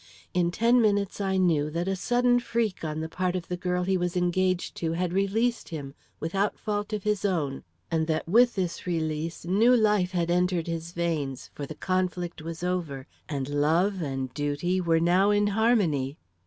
[0.33, 3.83] In ten minutes I knew, that a sudden freak on the part of the girl
[3.83, 8.55] he was engaged to had released him, without fault of his own, and that with
[8.55, 14.01] this release new life had entered his veins, for the conflict was over and love
[14.01, 16.17] and duty were now in harmony.